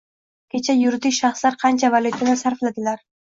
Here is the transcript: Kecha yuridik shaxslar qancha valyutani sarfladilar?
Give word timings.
Kecha 0.53 0.73
yuridik 0.77 1.15
shaxslar 1.17 1.59
qancha 1.65 1.93
valyutani 1.99 2.37
sarfladilar? 2.43 3.05